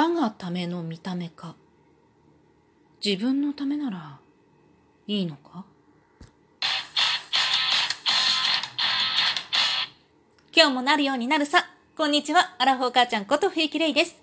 [0.00, 1.56] 他がための見た目か
[3.04, 4.20] 自分のためなら
[5.08, 5.64] いいのか？
[10.54, 11.66] 今日もなるようになるさ。
[11.96, 14.14] こんにちは、アラフォー母ちゃんこと冬木玲です。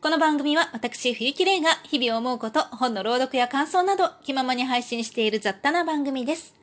[0.00, 6.54] この番組は私冬木玲が日々思うこと、本の朗読や感想など気ままに配信している雑多な番組です。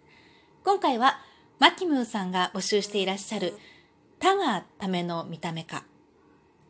[0.64, 1.20] 今回は
[1.60, 3.54] マキムーさんが募集していらっしゃる
[4.22, 5.84] 他がための見た目か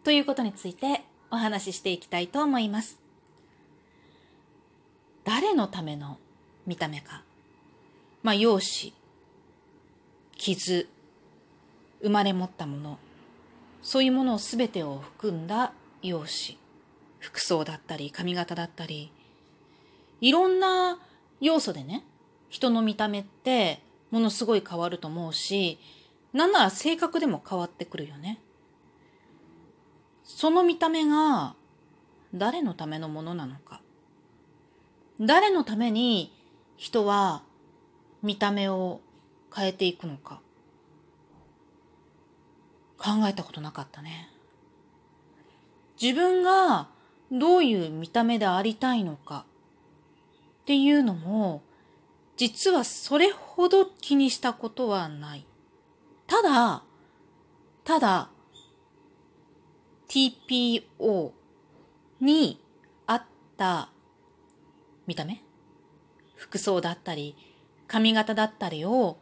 [0.04, 3.00] ということについてお話ししていきたいと思います。
[5.24, 6.18] 誰のための
[6.65, 7.23] 見た目か。
[8.23, 8.96] まあ、容姿、
[10.37, 10.87] 傷、
[12.01, 13.00] 生まれ持ったもの、
[13.82, 16.59] そういうものを全てを含んだ容姿、
[17.20, 19.11] 服装だったり、髪型だったり、
[20.20, 21.00] いろんな
[21.39, 22.04] 要素でね、
[22.50, 25.79] 人の見た目ってものすごい変わると思うし、
[26.34, 28.39] なんなら性格でも変わってくるよね。
[30.24, 31.56] その見た目が
[32.34, 33.81] 誰のためのものなのか。
[35.20, 36.34] 誰のために
[36.78, 37.44] 人は
[38.23, 39.02] 見た目を
[39.54, 40.42] 変えていくのか。
[42.98, 44.30] 考えたことなかったね。
[46.02, 46.88] 自分が
[47.32, 49.45] どういう見た目でありたいのか
[50.62, 51.62] っていうのも
[52.42, 55.45] 実はそれほど気にしたことはない。
[56.26, 56.82] ただ、
[57.84, 58.31] ただ、
[60.12, 61.31] TPO
[62.20, 62.59] に
[63.08, 63.23] 合っ
[63.56, 63.88] た
[65.08, 65.42] 見た目？
[66.36, 67.34] 服装だったり、
[67.88, 69.16] 髪型だったりを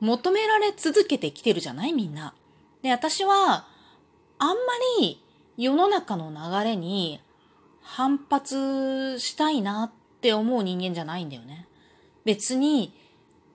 [0.00, 1.92] 求められ続けてきてるじゃない？
[1.92, 2.34] みんな。
[2.82, 3.68] で、私は、
[4.40, 4.54] あんま
[5.00, 5.22] り
[5.56, 7.20] 世の中の流れに
[7.80, 11.68] 反発したいなって思う人間じゃないんだよね。
[12.24, 12.92] 別に、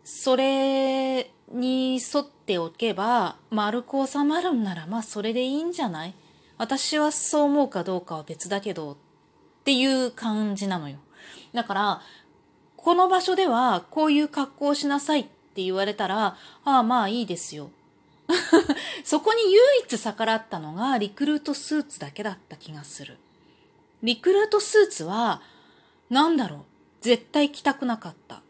[0.05, 6.13] それに沿っておけば丸く収まるんならまあそれでいいんじゃない？
[6.63, 8.95] 私はそう思うかどうかは別だけどっ
[9.65, 10.95] ていう感じなのよ。
[11.51, 12.01] だから、
[12.77, 17.69] この場所ではこういう格好をしなさいって言われたら、ああまあいいですよ。
[19.03, 23.17] そこに唯一逆らったのがリクルートスーツだけだった気がする。
[24.01, 25.41] リクルートスーツは、
[26.09, 26.59] なんだろう、
[27.01, 28.41] 絶対着たくなかった。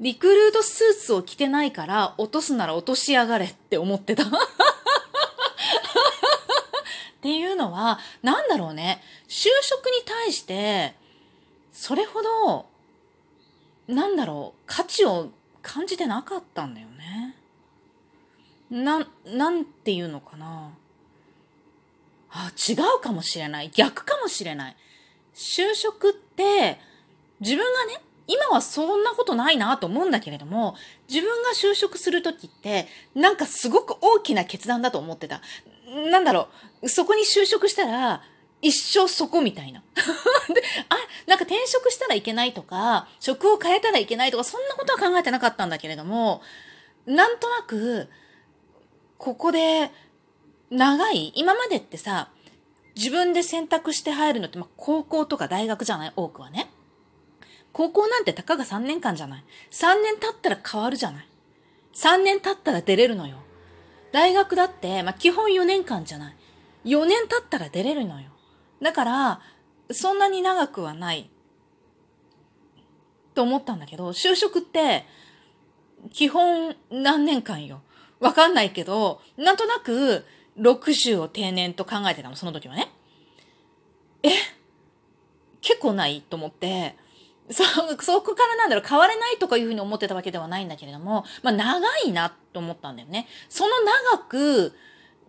[0.00, 4.24] リクルートスーツを着てないから落とすなら落としやがれって思ってた。
[7.18, 9.02] っていうのは、なんだろうね。
[9.28, 10.94] 就職に対して、
[11.72, 12.66] それほど、
[13.88, 15.30] なんだろう、価値を
[15.62, 17.34] 感じてなかったんだよね。
[18.70, 20.70] な、なんていうのかな。
[22.30, 23.70] あ、違うかもしれない。
[23.70, 24.76] 逆かもしれない。
[25.34, 26.78] 就職って、
[27.40, 30.76] 自分がね、今はそんなことないなと思うんだけれども、
[31.08, 35.40] 自分が就職するときって、なんかすごく大きな決断だと思ってた。
[36.10, 36.48] なんだろ
[36.82, 38.22] う、そこに就職したら、
[38.60, 39.82] 一生そこみたいな。
[40.52, 46.42] で、あ、なんか転職したらいけないとか、職を変えたらいけないとか、そんなことは考えてなかったんだけれども、
[47.06, 48.08] なんとなく、
[49.16, 49.90] ここで、
[50.70, 52.30] 長い、今までってさ、
[52.94, 56.12] 自分で選択して入るのって、まあ、高校とか大学じゃない？
[56.16, 56.68] 多くはね。
[57.72, 59.44] 高校なんてたかが3年間じゃない。
[59.70, 61.28] 3年経ったら変わるじゃない。
[61.94, 63.38] 3年経ったら出れるのよ。
[64.12, 66.36] 大学だって、まあ、基本4年間じゃない。
[66.84, 68.30] 4年経ったら出れるのよ。
[68.80, 69.40] だから、
[69.90, 71.30] そんなに長くはない。
[73.34, 75.04] と思ったんだけど、就職って、
[76.12, 77.82] 基本何年間よ。
[78.20, 80.24] わかんないけど、なんとなく
[80.58, 82.90] 60を定年と考えてたの、その時はね。
[84.22, 84.30] え
[85.60, 86.96] 結構ないと思って、
[87.50, 87.64] そ、
[88.02, 93.28] そこからなんだろう、変われないとかいうふうに思ってたわけではないんだけれども、まあ長いなと思ったんだよね。
[93.48, 93.70] その
[94.12, 94.76] 長く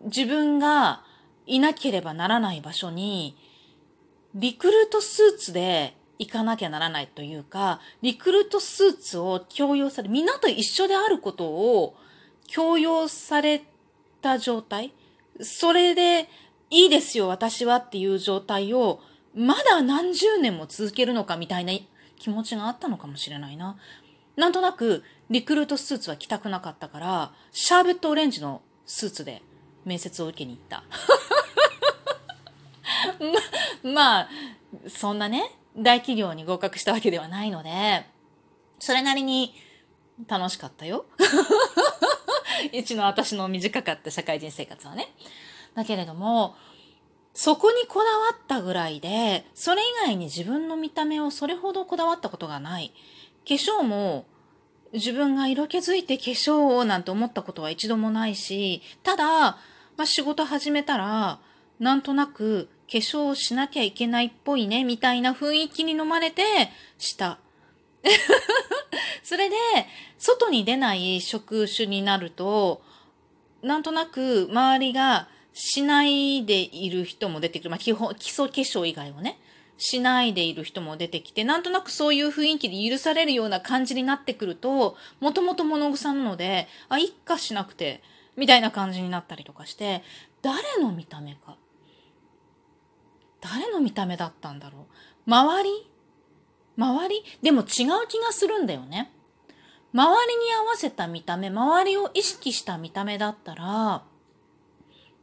[0.01, 1.03] 自分が
[1.45, 3.37] いなければならない場所に、
[4.35, 11.95] リクルートスーツで行かなきゃならないというか、リクルートスーツを強要され、みんなと一緒であることを
[12.47, 13.63] 強要され
[14.21, 14.91] た状態？
[15.41, 16.29] それで
[16.69, 19.01] いいですよ、私はっていう状態を
[19.33, 21.73] まだ何十年も続けるのかみたいな
[22.19, 23.77] 気持ちがあったのかもしれないな。
[24.35, 29.41] なんとなく、リクルートスーツは着たくなかったから、シャーベットオレンジのスーツで
[29.85, 30.83] 面接を受けに行った。
[33.83, 34.29] ま、まあ、
[34.87, 38.05] そんなね、大企業に合格したわけではないので、
[38.79, 39.55] それなりに
[40.27, 41.05] 楽しかったよ。
[42.71, 45.13] 一の私の短かった社会人生活はね。
[45.75, 46.55] だけれども、
[47.41, 52.91] そこにこだわったぐらいで、それ以外に自分の見た目をそれほどこだわったことがない。
[53.47, 54.25] 化粧も
[54.91, 59.57] 自分が色気づいて化粧をなんて思ったことは一度もないし、ただ、ま
[59.99, 61.39] あ、仕事始めたら、
[61.79, 66.43] なんとなく化粧しなきゃいけないっぽいね、みたいな雰囲気に飲まれて、
[66.97, 67.39] した。
[69.23, 69.55] それで、
[70.17, 72.81] 外に出ない職種になると、
[73.61, 75.29] なんとなく周りが
[75.61, 77.69] しないでいる人も出てくる。
[77.69, 79.37] まあ、基本、基礎化粧以外はね。
[79.77, 88.01] しないでいる人も出てきて、なんとなくそういう雰囲気で許されるような感じになってくると、もともと物草なので、あ、いっかしなくて、
[88.35, 90.01] みたいな感じになったりとかして、
[90.41, 91.57] 誰の見た目か。
[93.41, 94.83] 誰の見た目だったんだろう。
[95.25, 95.89] 周り？
[96.77, 97.23] 周り？
[97.41, 97.67] でも違う
[98.07, 99.11] 気がするんだよね。
[99.93, 104.03] 周りに合わせた見た目、周りを意識した見た目だったら、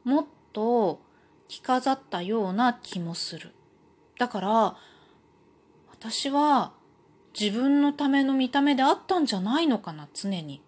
[0.06, 1.00] もっと
[1.48, 3.52] 着飾ったような気もする。
[4.20, 4.76] だから、
[5.90, 6.72] 私は
[7.38, 10.62] 自分のための見た目であったんじゃないのかな、常に。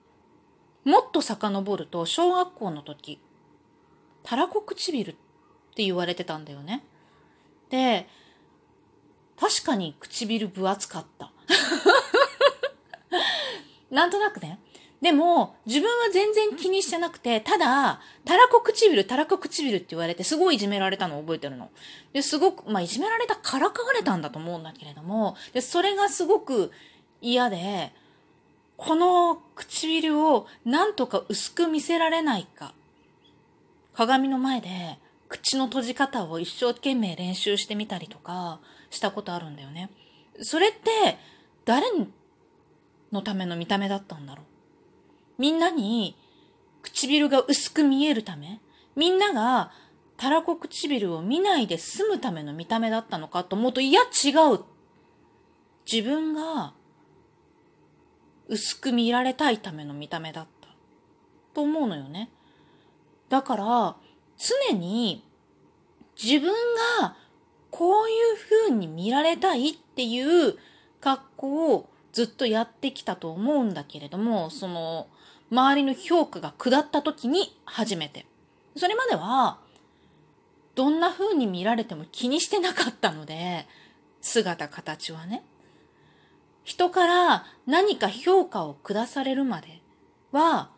[0.85, 3.21] もっと遡ると、小学校の時、
[4.25, 5.15] たらこ唇っ
[5.77, 6.83] て言われてたんだよね。
[7.71, 8.09] で、
[9.39, 11.31] 確かに唇分厚かった。
[13.89, 14.59] なんとなくね。
[15.01, 21.71] でも、自分は全然気にしてなくて、ただ、たらこ唇、たらこ唇って言われて、すごいいじめられたのを覚えてるの。
[22.13, 26.73] で、すごく、まあ、いじめられたからかわれたんだと思うんだけれども、で、それがすごく
[27.21, 27.93] 嫌で、
[28.77, 32.75] この唇をなんとか薄く見せられないか。
[33.95, 34.99] 鏡の前で、
[35.29, 38.61] 口の閉じ方を一生懸命練習してみたりとか
[38.91, 39.91] したことあるんだよね。
[40.41, 41.19] それって、
[41.65, 41.87] 誰
[43.13, 44.45] のための見た目だったんだろう？
[45.39, 46.17] みんなに
[46.83, 48.61] 唇が薄く見えるため
[48.97, 49.71] みんなが
[50.19, 54.65] たらこ唇を見ないで済むための見た目だったのかと思うと、いや違う。
[55.91, 56.75] 自分が
[58.49, 60.69] 薄く見られたいための見た目だった。
[61.55, 62.31] と思うのよね。
[63.29, 63.97] だから、
[64.37, 65.25] 常に
[66.21, 66.53] 自分
[67.01, 67.17] が
[67.71, 70.57] こういう風に見られたいっていう
[71.01, 75.09] 格好をずっとやってきたと思うんだけれども、その、
[75.51, 78.27] 周りの評価が下った時に初めて。
[78.77, 79.59] それまでは、
[80.75, 83.67] どんな風に見られても気にしてなかったので、
[84.21, 85.43] 姿形はね。
[86.65, 89.81] 人から何か評価を下されるまで
[90.33, 90.71] は、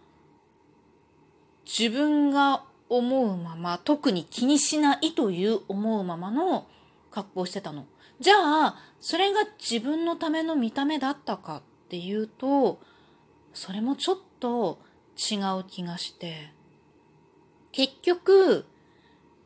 [1.67, 6.67] 自分が思うまま、特に気にしないという思うままの
[7.11, 7.87] 格好をしてたの。
[8.21, 12.79] じゃあ、それが自分のための見た目だったかっていうと、
[13.55, 14.79] それもちょっと
[15.17, 16.53] 違う気がして、
[17.73, 18.67] 結局、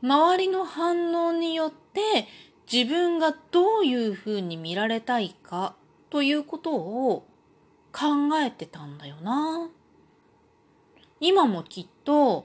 [0.02, 2.26] 周りの反応によって
[2.70, 5.76] 自分がどういうふうに見られたいか
[6.10, 7.26] ということを
[7.92, 9.68] 考えてたんだよな。
[11.20, 12.44] 今もきっと、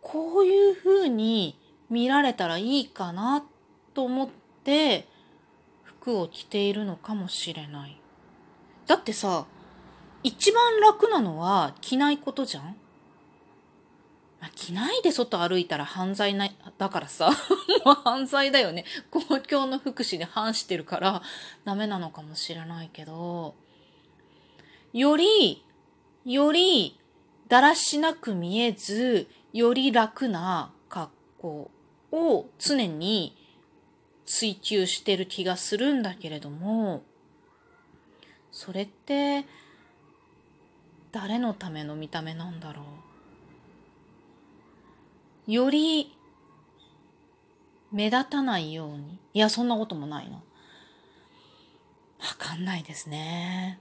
[0.00, 1.58] こういうふうに
[1.90, 3.44] 見られたらいいかな
[3.92, 5.06] と思ってで
[5.84, 7.98] 服を着ているのかもしれない。
[8.86, 9.46] だってさ、
[10.24, 12.64] 一番楽なのは着ないことじゃん、
[14.40, 16.48] まあ、着ないで外歩いたら犯罪な、
[16.78, 17.30] だからさ、
[17.86, 18.84] もう犯罪だよね。
[19.10, 21.22] 公共の福祉に反してるから
[21.64, 23.54] ダメなのかもしれないけど、
[24.92, 25.64] より、
[26.24, 26.98] より
[27.46, 31.70] だらしなく見えず、より楽な格好
[32.10, 33.35] を常に
[34.26, 37.04] 追求してる気がするんだけれども、
[38.50, 39.44] それって
[41.12, 42.82] 誰のための見た目なんだろ
[45.48, 45.52] う？
[45.52, 46.12] より
[47.92, 49.18] 目立たないように？
[49.32, 50.36] いや、そんなこともないな。
[50.36, 50.42] わ
[52.38, 53.78] かんないですね。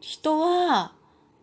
[0.00, 0.92] 人は、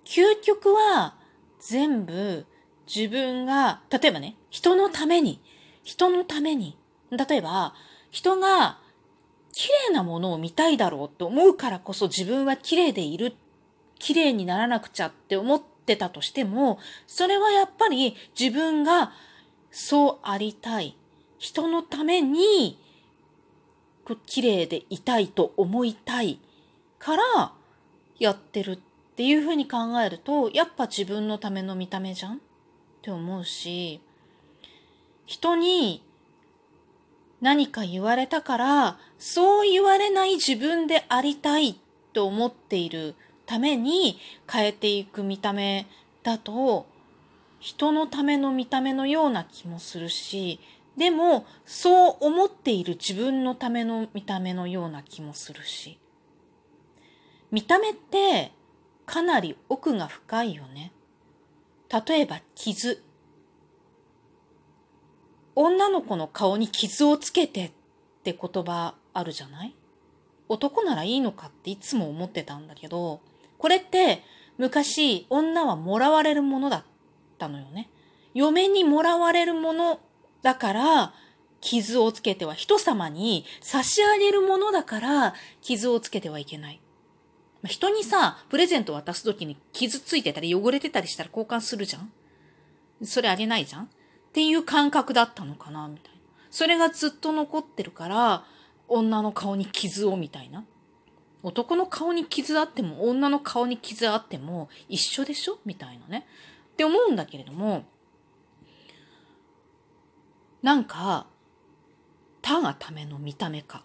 [0.05, 1.15] 究極は
[1.59, 2.45] 全部
[2.85, 5.41] 自分が、例えばね、人のために、
[5.83, 6.77] 人のために
[7.11, 7.73] 例えば、
[8.09, 8.79] 人が
[9.53, 13.35] 綺麗なものを見たいだろうと思うからこそ自分は綺麗でいる、
[13.99, 19.11] 綺麗にならなくちゃって思ってたとしても、それはやっぱり自分が
[19.71, 20.95] そうありたい。
[21.37, 22.79] 人のために
[24.25, 26.39] 綺麗でいたいと思いたい
[26.99, 27.53] から
[28.19, 28.79] やってるっ
[29.15, 32.35] ていうふうに考えると、やっぱ自分のための見た目じゃん？
[32.35, 32.39] っ
[33.01, 34.01] て思うし、
[35.25, 36.03] 人に
[37.41, 41.79] 何か言われたから、そう言われない自分でありたい
[42.13, 44.19] と思っているために
[44.49, 45.87] 変えていく見た目
[46.23, 46.85] だと、
[47.59, 50.59] 人のための見た目のような気もするし、
[50.97, 55.97] でも、そう思っている自分のための見た目のような気もするし。
[57.49, 58.51] 見た目って
[59.05, 60.91] かなり奥が深いよね。
[62.07, 63.03] 例えば傷。
[65.55, 67.71] 女の子の顔に傷をつけてっ
[68.23, 69.75] て言葉あるじゃない？
[70.47, 73.21] 男ならいいのかっていつも思ってたんだけど、
[73.57, 74.23] これって
[74.57, 76.83] 昔女はもらわれるものだっ
[77.37, 77.89] たのよね。
[78.33, 79.99] 嫁にもらわれるもの
[80.41, 81.13] だから
[81.59, 86.81] 傷をつけては人様に差し上げるものだから傷をつけてはいけない。
[87.65, 92.11] 人にさ、プレゼント渡すときに傷ついてたり汚れてたりしたら交換するじゃん？
[93.05, 93.89] それあげないじゃん？
[94.31, 96.19] っていう感覚だったのかなみたいな。
[96.49, 98.45] それがずっと残ってるから、
[98.87, 100.63] 女の顔に傷をみたいな。
[101.43, 105.59] 男の顔に傷あっても女の顔に傷あっても一緒でしょ？
[105.65, 106.25] みたいなね。
[106.73, 107.83] って思うんだけれども、
[110.61, 111.27] なんか、
[112.41, 113.83] 他がための見た目か。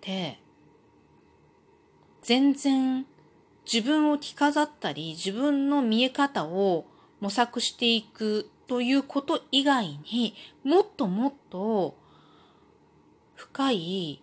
[0.00, 0.38] で、
[2.22, 3.06] 全然
[3.70, 6.86] 自分を着飾ったり自分の見え方を
[7.20, 11.96] 模索していくということ以外にもっともっと
[13.34, 14.22] 深い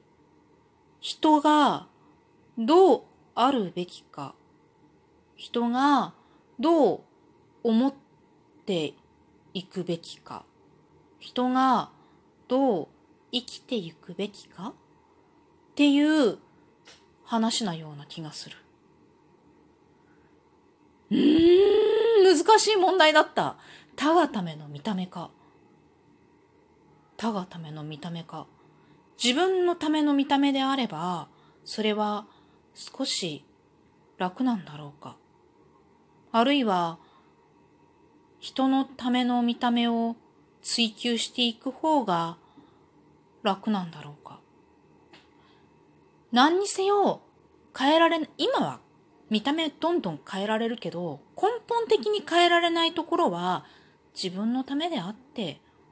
[1.01, 1.87] 人が
[2.57, 3.01] どう
[3.33, 4.35] あるべきか
[5.35, 6.13] 人が
[6.59, 7.01] どう
[7.63, 7.93] 思っ
[8.65, 8.93] て
[9.53, 10.45] いくべきか
[11.19, 11.89] 人が
[12.47, 12.87] どう
[13.31, 14.73] 生きていくべきかっ
[15.75, 16.37] ていう
[17.23, 18.57] 話なような気がする。
[21.11, 23.57] うーん、難しい問題だった。
[23.95, 25.29] 他がための見た目か。
[27.17, 28.47] 他がための見た目か。
[29.21, 31.27] 自分のための見た目であれば、
[31.63, 32.25] それは
[32.73, 33.45] 少し
[34.17, 35.17] 楽なんだろうか。
[36.31, 36.97] あるいは、
[38.39, 40.15] 人のための見た目を
[40.61, 42.37] 追求していく方が
[43.43, 44.39] 楽なんだろうか。
[46.31, 47.21] 何にせよ
[47.77, 48.79] 変えられ今は
[49.29, 53.65] 見た目どんどん変えられるけど根本的に変えられないところは
[54.15, 55.60] 自分のためであって